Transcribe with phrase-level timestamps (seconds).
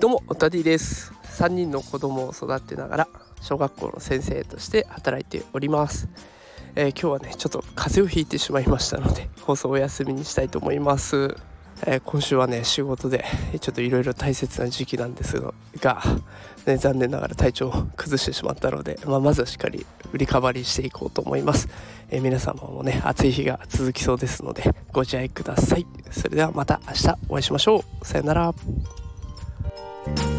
[0.00, 1.12] どうもダディです。
[1.38, 3.08] 3人の子供を育てながら
[3.40, 6.08] 小学校の先生として働いております、
[6.74, 11.36] えー、今日はねちょっと風邪をひいてしまいましたので放送お休みにしたいと思います、
[11.86, 13.24] えー、今週はね仕事で
[13.60, 15.40] ちょっといろいろ大切な時期なんです
[15.80, 16.02] が、
[16.66, 21.68] ね、残念ながら体調を崩してしまったので、まあ、まずはしっかりリカバリーしていこうと思います、
[22.10, 25.86] えー、皆様もね暑い日が続きそうですのでご自愛ください。
[26.10, 28.06] それではまた明日お会いしましょう。
[28.06, 29.07] さよなら。
[30.16, 30.37] Bye.